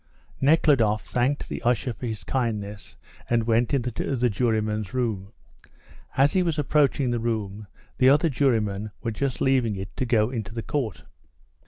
Nekhludoff 0.41 1.03
thanked 1.05 1.47
the 1.47 1.61
usher 1.61 1.93
for 1.93 2.07
his 2.07 2.23
kindness, 2.23 2.95
and 3.29 3.43
went 3.43 3.71
into 3.71 3.91
the 3.91 4.29
jurymen's 4.31 4.95
room. 4.95 5.31
As 6.17 6.33
he 6.33 6.41
was 6.41 6.57
approaching 6.57 7.11
the 7.11 7.19
room, 7.19 7.67
the 7.99 8.09
other 8.09 8.27
jurymen 8.27 8.89
were 9.03 9.11
just 9.11 9.41
leaving 9.41 9.75
it 9.75 9.95
to 9.97 10.05
go 10.07 10.31
into 10.31 10.55
the 10.55 10.63
court. 10.63 11.03